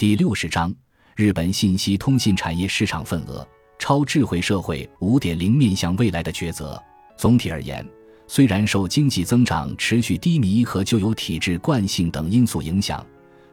[0.00, 0.74] 第六十章：
[1.14, 3.46] 日本信息通信产业市场份额。
[3.78, 6.82] 超智慧社会五点零面向未来的抉择。
[7.18, 7.86] 总体而言，
[8.26, 13.04] 虽然受经济增长持续低迷和旧有体制惯性等因素影响，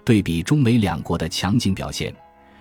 [0.05, 2.15] 对比中美两国的强劲表现，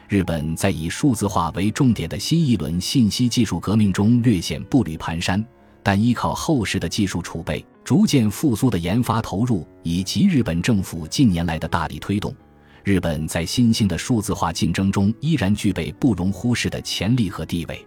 [0.09, 5.41] 日本在以数字化为重点的新一轮信息技术革命中略显步履蹒跚。
[5.85, 12.35] 但依靠厚实的技术储备、逐渐复苏的研发投入以及日本政府近年来的大力推动。
[12.87, 17.85] 日本在新兴的数字化竞争中依然具备不容忽视的潜力和地位，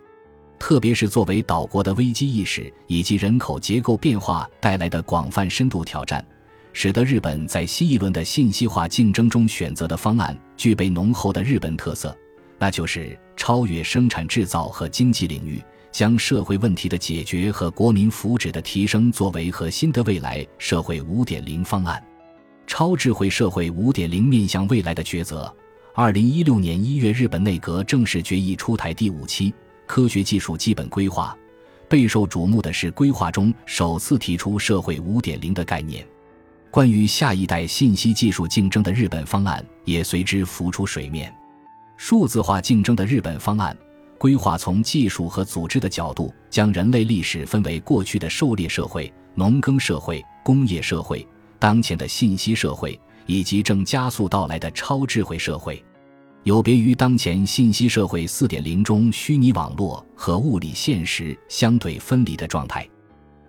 [0.60, 6.22] 特别是作为岛国的危机意识以及人口结构变化带来的广泛深度挑战，
[6.74, 12.14] 使得日本在新一轮的信息化竞争中选择的方案具备浓厚的日本特色，
[12.58, 15.64] 那就是超越生产制造和经济领域，
[15.94, 22.04] 将社会问题的解决和国民福祉的提升作为核心的未来社会五点零方案。
[22.70, 25.52] 超智慧社会五点零面向未来的抉择。
[25.96, 29.52] 二零一六年一月，日本内阁正式决议出台第五期
[29.88, 31.36] 科学技术基本规划。
[31.90, 36.06] 备受瞩目的是，规划中首次提出社会五点零的概念。
[36.70, 41.34] 关于下一代信息技术竞争的日本方案也随之浮出水面。
[41.98, 43.76] 数字化竞争的日本方案
[44.20, 51.28] 规划，从技术和组织的角度，将人类历史分为过去的狩猎社会、农耕社会、工业社会。
[51.60, 55.84] 当前的信息社会以及正加速到来的超智慧社会，
[56.44, 62.88] 有别于当前信息社会4.0中虚拟网络和物理现实相对分离的状态。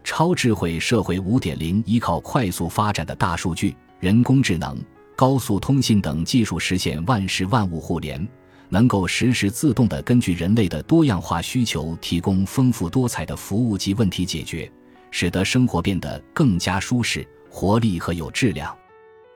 [0.03, 4.77] 超智慧社会5.0依靠快速发展的大数据、人工智能、
[5.15, 8.27] 高速通信等技术，实现万事万物互联，
[8.71, 14.71] 能够实时自动地根据人类的多样化需求，提供丰富多彩的服务及问题解决，
[15.13, 17.25] 使得生活变得更加舒适。
[17.51, 18.75] 活力和有质量。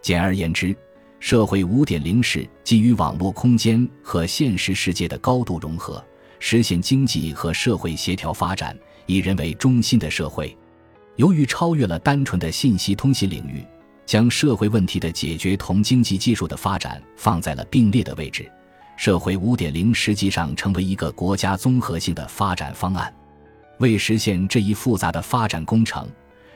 [0.00, 0.74] 简而言之，
[1.18, 6.02] 社会五点零是基于网络空间和现实世界的高度融合，
[6.38, 10.56] 实现经济和社会协调发展，以人为中心的社会。
[11.16, 13.64] 由于超越了单纯的信息通信领域，
[14.04, 18.50] 将社会问题的解决同经济技术的发展放在了并列的位置，
[18.96, 23.12] 社会五点零实际上成为一个国家综合性的发展方案。
[23.78, 26.06] 为实现这一复杂的发展工程。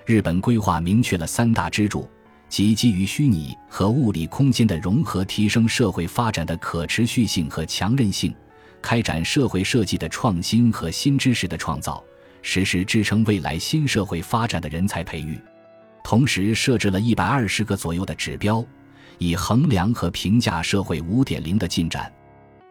[0.08, 2.08] 日本规划明确了三大支柱，
[2.48, 8.32] 即基于虚拟和物理空间的融合，提升社会发展的可持续性和强韧性；
[8.80, 12.02] 开展社会设计的创新和新知识的创造，
[12.41, 15.38] 实施支撑未来新社会发展的人才培育。
[16.02, 18.64] 同时，设置了一百二十个左右的指标，
[19.19, 22.10] 以衡量和评价社会五点零的进展。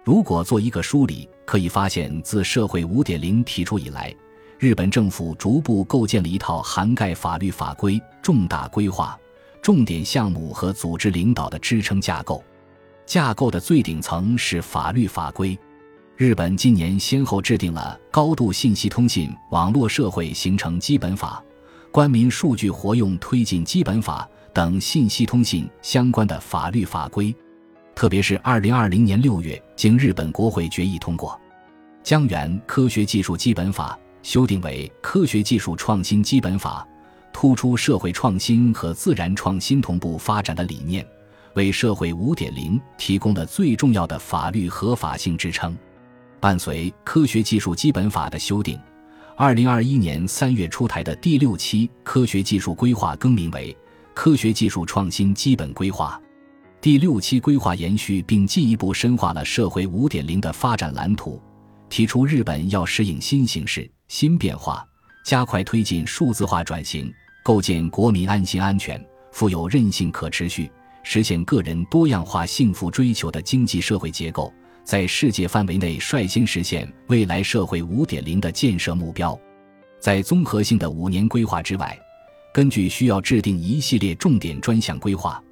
[0.04, 4.12] 如果做一个梳理，可以发现，自社会五点零提出以来。
[4.59, 9.18] 日本政府逐步构建了一套涵盖法律法规、重大规划、
[9.62, 12.44] 重点项目和组织领导的支撑架构。
[13.06, 15.57] 架构的最顶层是法律法规。
[16.16, 21.44] 日本今年先后制定了《高度信息通信网络社会形成基本法》
[21.91, 27.34] 《官民数据活用推进基本法》等信息通信相关的法律法规。
[27.94, 31.29] 特别是2020年6月，经日本国会决议通过
[32.01, 33.97] 《江原科学技术基本法》。
[34.28, 36.86] 修订为科学技术创新基本法，
[37.32, 41.08] 突出社会创新和自然创新同步发展的理念，
[41.54, 45.74] 为社会五点零提供了最重要的法律合法性支撑。
[46.42, 48.78] 伴随科学技术基本法的修订，
[49.38, 53.74] 二零二一年三月出台的第六期科学技术规划更名为
[54.14, 56.22] 科学技术创新基本规划。
[56.82, 61.42] 第六期规划延续并进一步深化了社会五点零的发展蓝图，
[61.88, 63.90] 提出日本要适应新形势。
[64.07, 64.88] 新变化，
[65.25, 67.13] 加快推进数字化转型，
[67.44, 70.72] 构建国民安心、安全、富有韧性、可持续，
[71.03, 74.53] 实现个人多样化幸福追求的经济社会结构，
[74.84, 79.38] 在世界范围内率先实现未来社会五点零的建设目标。
[80.00, 81.97] 在综合性的五年规划之外，
[82.53, 85.44] 根据需要制定一系列重点专项规划，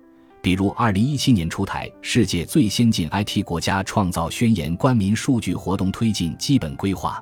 [0.41, 7.22] 比如二零一七年出台《世界最先进 IT 国家创造宣言》，官民数据活动推进基本规划。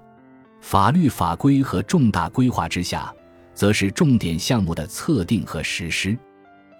[0.63, 3.13] 法律法规和重大规划之下，
[3.53, 6.17] 则是重点项目的测定和实施。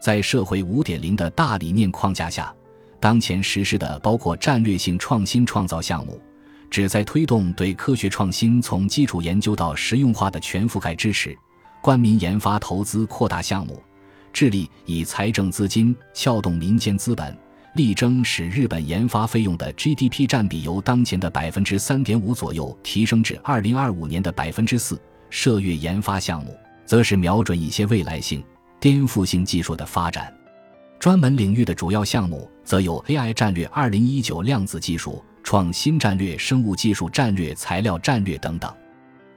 [0.02, 2.56] 在社会五点零的大理念框架下，
[3.02, 6.20] 当前实施的包括战略性创新创造项目，
[6.72, 11.32] 旨在推动对科学创新从基础研究到实用化的全覆盖支持；
[11.82, 13.84] 官民研发投资扩大项目，
[14.32, 17.38] 致力以财政资金撬动民间资本。
[17.74, 25.00] 力争使日本研发费用的 GDP 占比由当前的百分之三点五左右提升至二零二五年的百分之四。
[25.32, 26.56] 涉越研发项目
[26.86, 28.44] 则是瞄准一些未来性、
[28.80, 30.32] 颠覆性技术的发展。
[31.00, 38.72] 专门领域的主要项目则有 AI 战略、二零一九量子技术创新战略、生物技术战略、材料战略等等。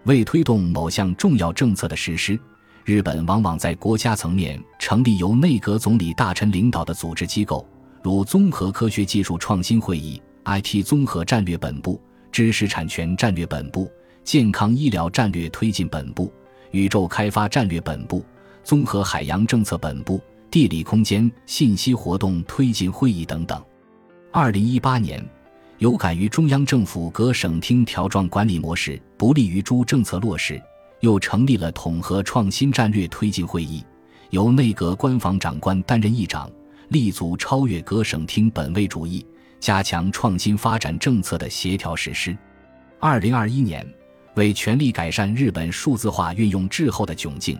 [0.04, 2.38] 为推动某项重要政策的实施，
[2.84, 7.66] 日本往往在国家层面成立由内阁总理大臣领导的组织机构，
[8.06, 12.00] 如综合科学技术创新会议、IT 综合战略本部、
[12.30, 13.90] 知识产权战略本部、
[14.22, 16.32] 健康医疗战略推进本部、
[16.70, 18.24] 宇宙开发战略本部、
[18.62, 20.20] 综合海洋政策本部。
[20.52, 23.60] 地理空间信息活动推进会议等等。
[24.30, 25.20] 二零一八年，
[25.78, 30.62] 有感于中央政府各省厅条状管理模式不利于诸政策落实，
[31.00, 33.84] 又成立了统合创新战略推进会议，
[34.30, 36.48] 由内阁官房长官担任议长，
[36.88, 39.24] 立足超越各省厅本位主义，
[39.58, 42.36] 加强创新发展政策的协调实施。
[43.00, 43.86] 二零二一年，
[44.34, 47.58] 为全力改善日本数字化运用滞后的窘境，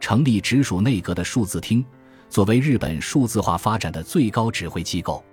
[0.00, 1.84] 成立直属内阁的数字厅。
[2.30, 5.24] 作为日本数字化发展的最高指挥机构，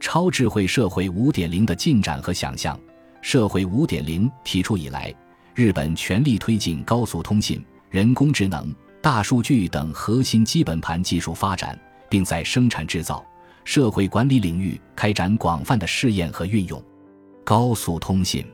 [0.00, 2.78] 超智慧社会五点零的进展和想象。
[3.20, 5.14] 社会五点零提出以来，
[5.54, 11.78] 日本全力推进高速通信、人工智能、大数据等核心基本盘技术发展，
[12.12, 13.24] 并在生产制造、
[13.64, 16.82] 社会管理领域开展广泛的试验和运用。
[17.42, 18.44] 高速通信，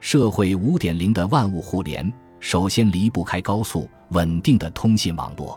[0.00, 5.56] 社会五点零的万物互联，首先离不开高速稳定的通信网络。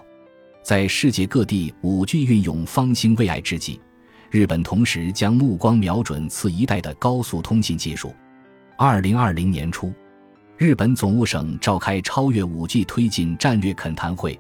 [0.61, 3.81] 在世界各地五 G 运用方兴未艾之际，
[4.29, 8.13] 日本同时将目光瞄准次一代的高速通信技术。
[8.77, 9.91] 二零二零年初，
[10.57, 14.39] 日本总务省召开超越五 G 推进战略恳谈会，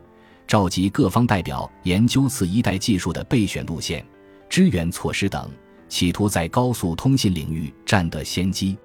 [0.51, 4.05] 召集各方代表研究次一代技术的备选路线、
[4.49, 5.49] 支援措施等，
[5.87, 8.77] 企图在高速通信领域占得先机。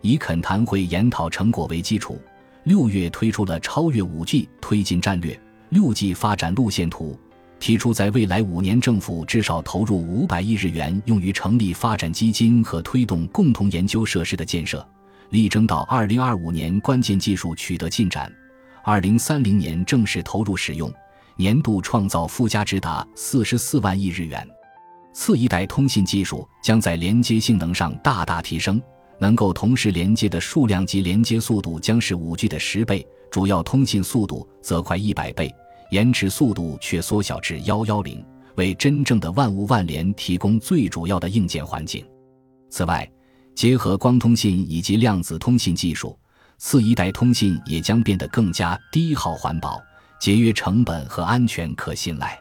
[0.00, 2.20] 以恳谈会研讨成果为基础，
[2.64, 5.40] 六月推出了超越五 G 推进战略。
[5.68, 7.16] 六 G 发展路线图
[7.60, 14.84] 提出，在未来五年，政府至少投入五百亿日元，用于成立发展基金和推动共同研究设施的建设，
[15.30, 18.28] 力争到二零二五年关键技术取得进展，
[18.82, 20.92] 二零三零年正式投入使用，
[21.36, 24.46] 年度创造附加值达四十四万亿日元。
[25.12, 28.82] 次一代通信技术将在连接性能上大大提升，
[29.18, 35.54] 能够同时连接的数量级连接速度将是五 G 的十倍，主要通信速度则快一百倍。
[35.90, 38.24] 延迟速度却缩小至幺幺零，
[38.56, 42.04] 为真正的万物万联提供最主要的硬件环境。
[42.70, 43.08] 此外，
[43.54, 46.18] 结合光通信以及量子通信技术，
[46.58, 49.80] 次一代通信也将变得更加低耗、环保、
[50.24, 52.40] 节约成本和安全可信赖。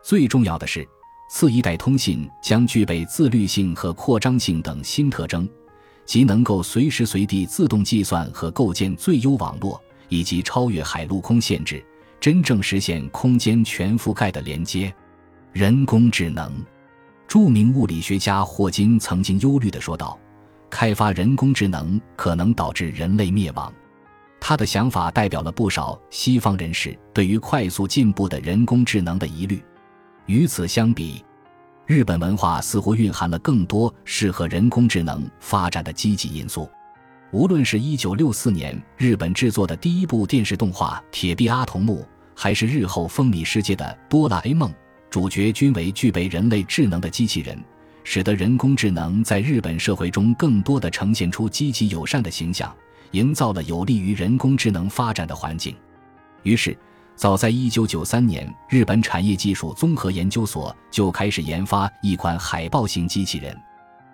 [0.00, 0.86] 最重要的是，
[1.28, 5.48] 次一代通信将具备自律性和扩张性等新特征，
[6.04, 11.84] 即能够随时随地自动计算和构建最优网络，以及超越海陆空限制。
[12.20, 14.94] 真正实现空间全覆盖的连接，
[15.52, 16.52] 人工智能。
[17.26, 20.16] 著名物理学家霍金曾经忧虑地说道
[20.70, 23.74] ：“开发人工智能可能导致人类灭亡。”
[24.40, 29.62] 他的想法代表了不少西方人士对于快速进步的人工智能的疑虑。
[30.26, 31.24] 与此相比，
[31.86, 36.68] 日本文化似乎蕴含了更多适合人工智能发展的积极因素。
[37.32, 42.02] 无论是一九六四年日本制作的第一部电视动画《铁臂阿童木》，
[42.34, 44.70] 还是日后风靡世界的《哆啦 A 梦》，
[45.10, 47.58] 主角均为具备人类智能的机器人，
[48.04, 52.74] 使得人工智能在日本社会中更多的呈现出积极友善的形象，
[53.12, 55.74] 营造了有利于人工智能发展的环境。
[56.42, 56.76] 于是，
[57.14, 63.56] 早在一九九三年，日本产业技术综合研究所就开始研发一款海豹型机器人。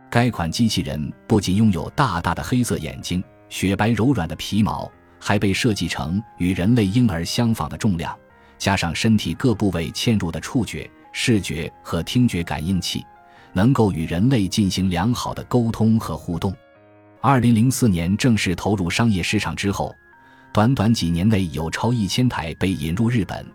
[0.08, 8.16] 该款机器人不仅拥有大大的黑色眼睛、雪白柔软的皮毛，还被设计成与人类婴儿相仿的重量，
[8.58, 13.04] 加上身体各部位嵌入的触觉、视觉和听觉感应器，
[13.52, 16.54] 能够与人类进行良好的沟通和互动。
[17.24, 19.94] 二零零四年正式投入商业市场之后，
[20.52, 23.46] 短短几年内有超一千台被引入日本、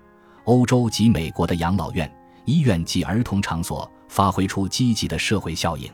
[0.46, 2.10] 欧洲及美国的养老院、
[2.46, 5.92] 医院及儿童场所，发挥出积极的社会效应。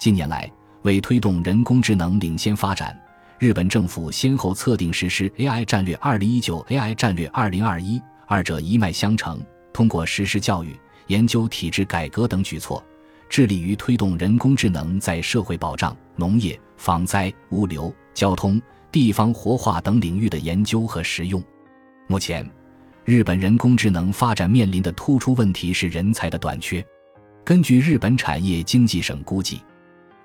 [0.00, 0.50] 近年来，
[0.82, 3.00] 为推动人工智能领先发展，
[3.38, 9.40] 日本政府先后测定实施 AI 战略二零一九、AI 战略二零二一，二者一脉相承。
[9.72, 12.84] 通过实施教育、研究、体制改革等举措，
[13.28, 21.42] 致力于推动人工智能在社会保障、农业、防灾、物流、交通、地方活化等领域的研究和实用。
[22.06, 22.48] 目前，
[23.04, 26.84] 日本人工智能发展面临的突出问题是人才的短缺。
[27.44, 29.60] 根据日本产业经济省估计。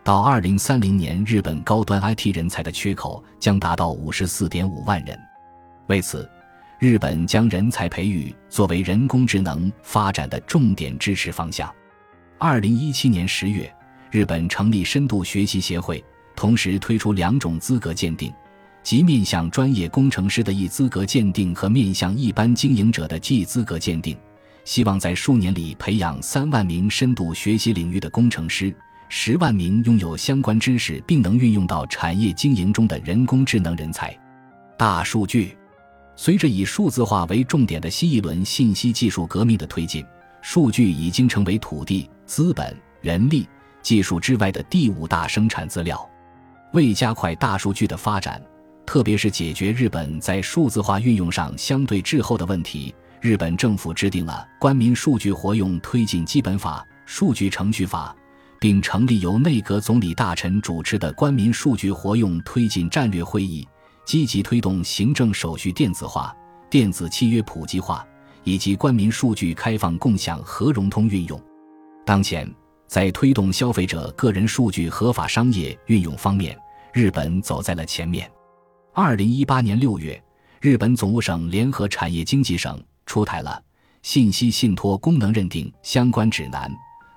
[0.04, 5.16] 到二零三零年，日本高端 IT 人才的缺口将达到五十四点五万人。
[5.86, 6.28] 为此，
[6.80, 11.72] 日本将人才培育作为人工智能发展的重点支持方向。
[12.44, 13.72] 二零一七年十月，
[14.10, 16.04] 日本成立深度学习协会，
[16.36, 18.34] 同时推出两种资格鉴定，
[18.82, 24.18] 即面向专业工程师的 E 资格鉴定和面向一般经营者的 G 资格鉴定，
[24.66, 28.76] 希望在数年里培养三万名深度学习领域的工程师，
[29.08, 34.18] 十万名拥有相关知识并能运用到产业经营中的人工智能人才。
[34.76, 35.56] 大数据。
[36.16, 40.04] 随着以数字化为重点的新一轮信息技术革命的推进，
[40.42, 43.46] 数据已经成为土地、资本、人力、
[43.82, 46.10] 技术之外的第五大生产资料。
[46.72, 48.42] 为加快大数据的发展，
[48.86, 58.16] 特别是解决日本在数字化运用上相对滞后的问题，日本政府制定了《官民数据活用推进基本法》《数据程序法》，
[58.62, 63.68] 并成立由内阁总理大臣主持的官民数据活用推进战略会议。
[64.06, 66.34] 积极推动行政手续电子化、
[66.70, 68.08] 电子契约普及化
[68.46, 71.38] 以及官民数据开放共享和融通运用。
[72.06, 72.50] 当前，
[72.88, 76.58] 在推动消费者个人数据合法商业运用方面，
[76.94, 78.30] 日本走在了前面。
[78.94, 80.22] 二零一八年六月，
[80.60, 83.62] 日本总务省联合产业经济省出台了
[84.02, 86.70] 《信息信托功能认定相关指南》，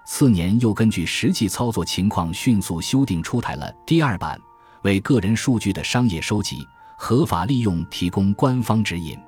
[0.07, 4.38] 次年又根据实际操作情况迅速修订出台了第二版，
[4.83, 6.67] 为个人数据的商业收集。
[6.97, 9.19] 合法利用提供官方指引。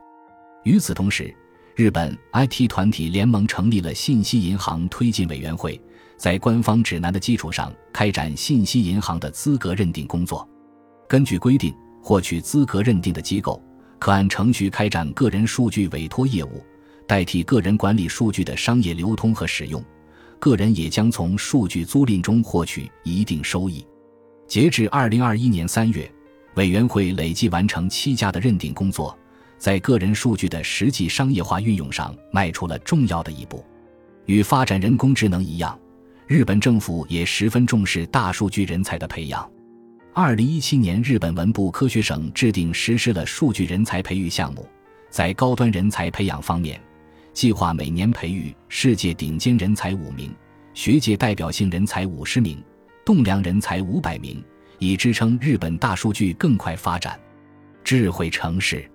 [0.62, 1.36] 与此同时，
[1.76, 5.78] 日本 IT 团体联盟成立了信息银行推进委员会，
[6.16, 10.48] 在官方指南的基础上开展信息银行的资格认定工作。
[11.06, 13.62] 根据规定，获取资格认定的机构
[13.98, 16.64] 可按程序开展个人数据委托业务，
[17.06, 19.84] 代替个人管理数据的商业流通和使用。
[20.38, 23.86] 个人也将从数据租赁中获取一定收益。
[24.48, 26.10] 截至二零二一年三月。
[26.54, 29.14] 委员会累计完成七家的认定工作，
[29.58, 33.64] 在个人数据的实际商业化运用上迈出了重要的一步。
[34.26, 35.78] 与发展人工智能一样，
[36.26, 39.48] 日本政府也十分重视大数据人才的培养。
[40.12, 44.66] 二零一七年，日本文部科学省制定实施了数据人才培育项目，
[45.10, 46.80] 在高端人才培养方面，
[47.32, 50.34] 计划每年培育世界顶尖人才五名，
[50.74, 52.62] 学界代表性人才五十名，
[53.04, 54.42] 栋梁人才五百名。
[54.78, 57.18] 以支撑日本大数据更快发展。
[57.82, 58.86] 智慧城市，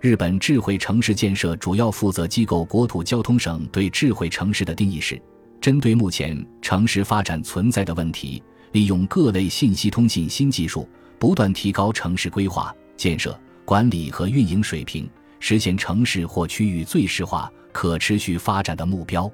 [0.00, 5.20] 日本智慧城市建设主要负责机构国土交通省对智慧城市的定义是：
[5.60, 8.40] 针对目前城市发展存在的问题，
[8.70, 10.88] 利用各类信息通信新技术，
[11.18, 19.28] 不断提高城市规划、建设、管理和运营水平，实现城市或区域最适化、可持续发展的目标。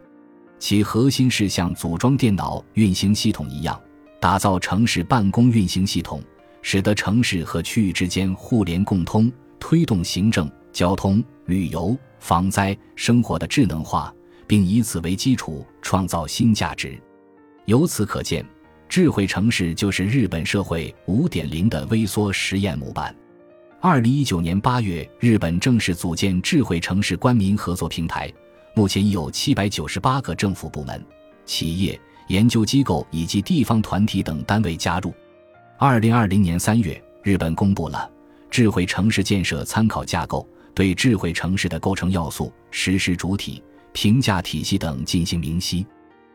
[0.58, 3.78] 其核心是像组装电脑运行系统一样。
[4.18, 6.22] 打造城市办公运行系统，
[6.62, 9.30] 使得城市和区域之间互联共通，
[9.66, 14.14] 推动行政、交通、旅游、防灾、生活的智能化，
[14.46, 17.00] 并以此为基础创造新价值。
[17.64, 18.44] 由此可见，
[18.90, 23.16] 智慧城市就是日本社会五点零的微缩实验模板。
[23.80, 28.30] 二零一九年八月，日本正式组建智慧城市官民合作平台，
[28.74, 31.02] 目前已有七百九十八个政府部门、
[31.46, 31.98] 企业。
[32.28, 35.14] 研究机构以及地方团体等单位加入。
[35.78, 38.10] 二零二零年三月，日本公布了
[38.54, 43.60] 智慧城市建设参考架构，对智慧城市的构成要素、实施主体、
[43.92, 45.84] 评价体系等进行明晰。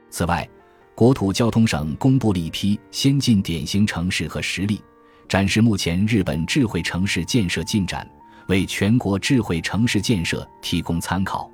[0.10, 0.46] 此外，
[0.96, 4.82] 国土交通省公布了一批先进典型城市和实例，
[5.30, 8.06] 展示目前日本智慧城市建设进展，
[8.50, 11.50] 为全国智慧城市建设提供参考。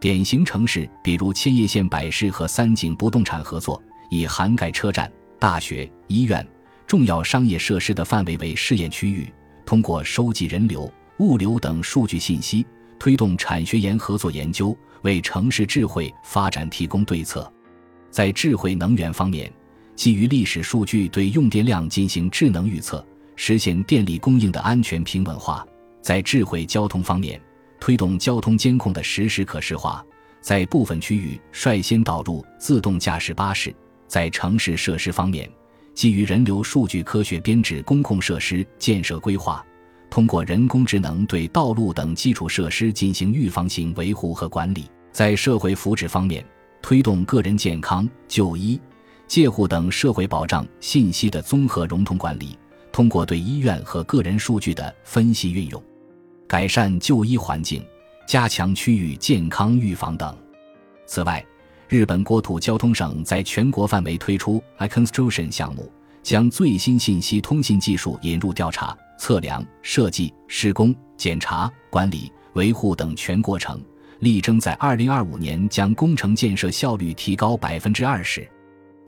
[0.00, 6.48] 典型城市，比如千叶县百世和三井不动产合作，以涵盖车站、大学、医院、
[6.86, 9.30] 重要商业设施的范围为试验区域，
[9.68, 12.66] 通过收集人流、物流等数据信息，
[12.98, 17.52] 推动产学研合作研究，为城市智慧发展提供对策。
[18.10, 19.52] 在智慧能源方面，
[19.94, 23.06] 基于历史数据对用电量进行智能预测，
[23.36, 25.62] 实现电力供应的安全平稳化。
[26.00, 27.38] 在智慧交通方面，
[27.78, 30.02] 推动交通监控的实时可视化，
[30.40, 33.76] 在部分区域率先导入自动驾驶巴士。
[34.06, 35.46] 在城市设施方面，
[35.98, 39.66] 基于人流数据科学编制公共设施建设规划，
[40.08, 44.84] 通过人工智能对道路等基础设施进行预防性维护和管理。
[45.10, 46.46] 在社会福祉方面，
[46.80, 48.80] 推动个人健康、就医、
[49.26, 52.56] 介护等社会保障信息的综合融通管理，
[52.92, 55.82] 通过对医院和个人数据的分析运用。
[56.46, 57.84] 改善就医环境，
[58.24, 60.32] 加强区域健康预防等。
[61.06, 61.44] 此外，
[61.88, 65.90] 日本国土交通省在全国范围推出 iConstruction 项目，
[66.22, 73.82] 将最新信息通信技术引入调查、测量、设计、施工、检查、管理、维护等全过程，
[74.18, 78.46] 力争在二零二五年将工程建设效率提高百分之二十。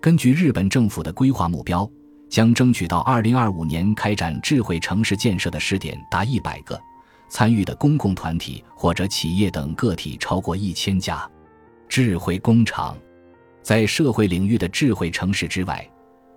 [0.01, 1.87] 根据日本政府的规划目标，
[2.31, 6.81] 将争取到二零二五年开展智慧城市建设的试点达一百个，
[7.29, 11.31] 参与的公共团体或者企业等个体超过一千家。
[11.91, 12.97] 智慧工厂，
[13.65, 15.85] 在社会领域的智慧城市之外。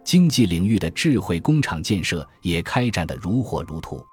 [0.04, 4.04] 经济领域的智慧工厂建设也开展得如火如荼。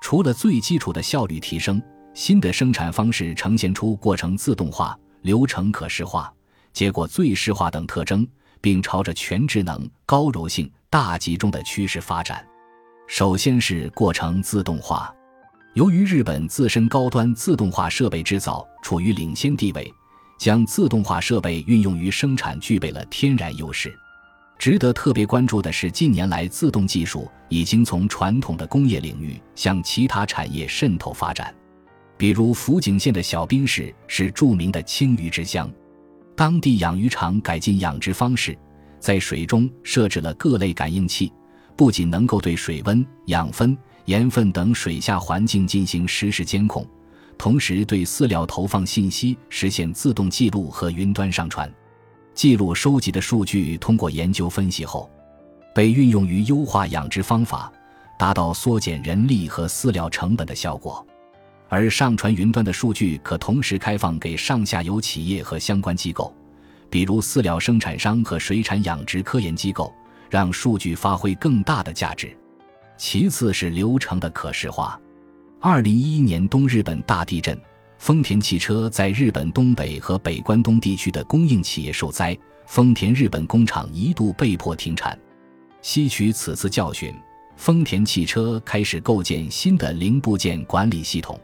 [0.00, 1.80] 除了最基础的效率提升，
[2.14, 6.32] 新的生产方式呈现出过程自动化、流程可视化、
[6.72, 8.26] 结果最适化等特征，
[8.62, 12.42] 并朝着全智能、高柔性、大集中的趋势发展。
[13.06, 15.14] 首先是过程自动化。
[15.74, 19.92] 由于日本自身高端自动化设备制造处于领先地位，
[20.38, 23.92] 将自动化设备运用于生产具备了天然优势。
[24.58, 31.54] 值得特别关注的是，近年来自动技术已经从传统的工业领域向其他产业渗透发展。
[32.16, 35.70] 比如，福井县的小滨市是著名的青鱼之乡，
[36.34, 38.58] 当地养鱼场改进养殖方式，
[38.98, 41.32] 在水中设置了各类感应器，
[41.76, 46.84] 不仅能够对水温、养分、盐分等水下环境进行实时监控，
[47.38, 51.72] 同时对饲料投放信息实现自动记录和云端上传。
[52.34, 55.08] 记录收集的数据通过研究分析后，
[55.74, 57.72] 被运用于优化养殖方法，
[58.18, 61.04] 达到缩减人力和饲料成本的效果。
[61.68, 66.34] 而上传云端的数据可同时开放给上下游企业和相关机构，
[66.90, 69.92] 比如饲料生产商和水产养殖科研机构，
[70.30, 72.36] 让数据发挥更大的价值。
[72.96, 74.98] 其次是流程的可视化。
[75.60, 77.58] 二零一一年东日本大地震。
[77.98, 85.18] 丰田汽车在日本东北和北关东地区的供应企业受灾，丰田日本工厂一度被迫停产。
[85.82, 87.12] 吸取此次教训，
[87.56, 91.36] 丰田汽车开始构建新的零部件管理系统，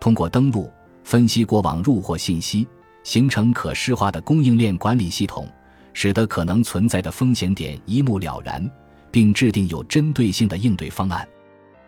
[0.00, 0.70] 通过登录、
[1.04, 2.66] 分析过往入货信息，
[3.04, 5.46] 形成可视化的供应链管理系统，
[5.92, 8.66] 使得可能存在的风险点一目了然，
[9.10, 11.28] 并制定有针对性的应对方案。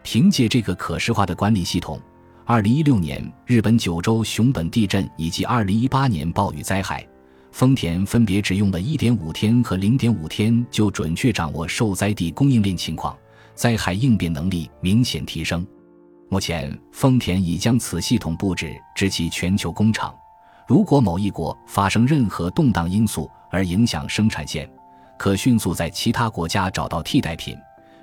[0.05, 1.99] 凭借这个可视化的管理系统。
[2.45, 7.05] 二零一六年日本九州熊本地震以及二零一八年暴雨灾害，
[7.51, 13.17] 丰田分别只用了一点五天和零点五天就准确掌握受灾地供应链情况，
[13.55, 15.67] 灾害应变能力明显提升。
[16.29, 20.15] 目前，丰田已将此系统布置至其全球工厂。
[20.69, 24.69] 如果某一国发生任何动荡因素而影响生产线，
[25.19, 27.57] 可迅速在其他国家找到替代品，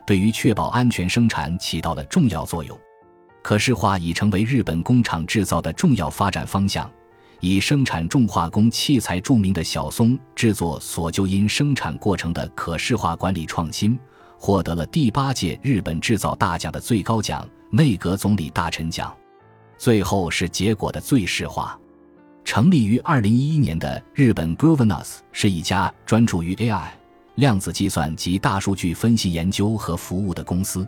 [0.05, 2.77] 对于确保安全生产起到了重要作用。
[3.41, 6.89] 可视化已成为日本工厂制造的重要发展方向。
[7.39, 13.97] 以生产重化工器材著名的小松制作所就因生产过程的可视化管理创新，
[14.37, 19.11] 获得了第八届日本制造大奖的最高奖——内阁总理大臣奖。
[19.75, 21.75] 最后是结果的最适化。
[22.45, 26.89] 成立于二零一一年的日本 Grovenus 是一家专注于 AI、
[27.35, 30.87] 量子计算及大数据分析研究和服务的公司。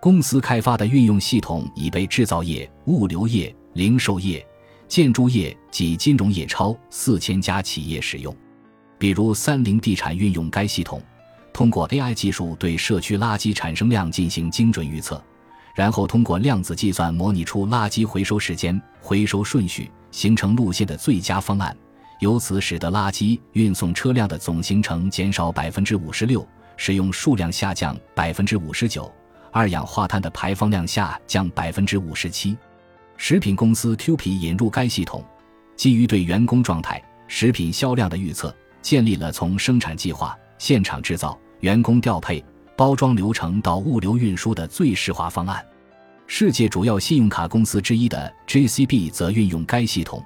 [0.00, 4.46] 公司开发的运用系统已被制造业、物流业、零售业、
[4.86, 8.34] 建筑业及金融业超四千家企业使用。
[8.98, 11.02] 比如，三菱地产运用该系统，
[11.52, 15.22] 通过 AI 技术对社区垃圾产生量进行精准预测，
[15.74, 21.76] 然后通过量子计算模拟出垃圾回收时间、回收顺序、形成路线的最佳方案，
[22.24, 29.12] 由此使得垃圾运送车辆的总行程减少百分之五十六，使用数量下降百分之五十九。
[29.52, 32.56] 二氧化碳的排放量下降百分之五十七。
[33.18, 35.22] 食品公司 Q P 引入该系统，
[35.76, 42.42] 基于对员工状态、食品销量的预测，建立了从生产计划、现场制造、员工调配、
[42.74, 45.62] 包装流程到物流运输的最适化方案。
[46.26, 50.24] 世界主要信用卡公司之一的 J C B 则运用该系统，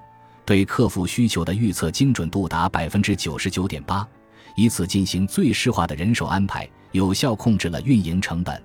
[0.49, 4.09] 对客户需求的预测精准度达百分之九十九点八，
[4.57, 8.59] 以此进行最适化的人手安排，有效控制了运营成本。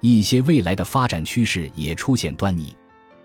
[0.00, 2.74] 一些未来的发展趋势也出现端倪，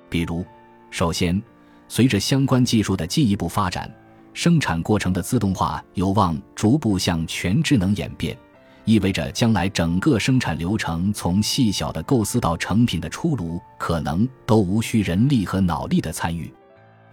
[0.10, 0.44] 比如，
[0.92, 1.42] 首先，
[1.88, 3.90] 随着相关技术的进一步发展，
[4.34, 8.38] 生产过程的自动化有望逐步向全智能演变，
[8.84, 16.54] 意味着将来整个生产流程从细小的构思到成品的出炉，可能都无需人力和脑力的参与。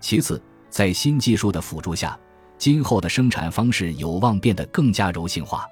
[0.01, 0.43] 其次，
[0.73, 2.19] 在新技术的辅助下，
[2.57, 5.67] 今后的生产方式有望变得更加柔性化。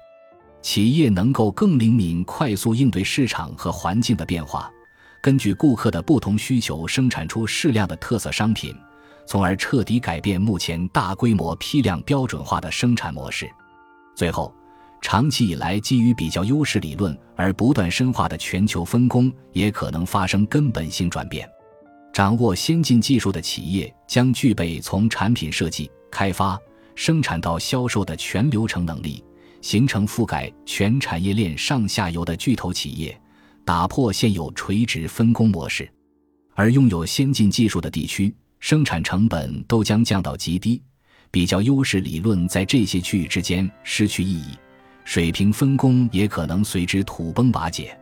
[0.61, 4.71] 企业能够更灵敏、快速应对市场和环境的变化，
[5.19, 8.75] 根据顾客的不同需求生产出适量的特色商品，
[9.25, 13.49] 从而彻底改变目前大规模批量标准化的生产模式。
[14.15, 14.53] 最后，
[15.01, 21.49] 长期以来基于比较优势理论而不断深化的全球分工也可能发生根本性转变。
[22.13, 26.59] 掌握先进技术的企业将具备从产品设计、开发、
[26.93, 29.23] 生产到销售的全流程能力，
[29.61, 33.17] 形成覆盖全产业链上下游的巨头企业，
[33.63, 35.89] 打破现有垂直分工模式。
[36.53, 40.81] 而拥有先进技术的地区，生产成本都将降到极低，
[41.31, 44.49] 比较优势理论在这些区域之间失去意义，
[45.05, 47.97] 水平分工也可能随之土崩瓦解。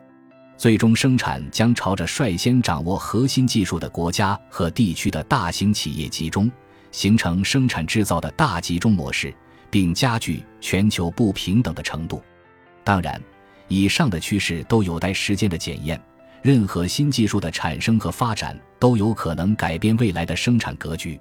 [0.60, 6.52] 最终生产将朝着率先掌握核心技术的国家和地区的大型企业集中，
[6.92, 9.34] 形成生产制造的大集中模式，
[9.70, 12.22] 并加剧全球不平等的程度。
[12.84, 13.18] 当然，
[13.68, 15.98] 以上的趋势都有待时间的检验。
[16.42, 21.18] 任何新技术的产生和发展都有可能改变未来的生产格局。